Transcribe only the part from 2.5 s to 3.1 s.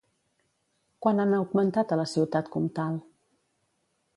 comtal?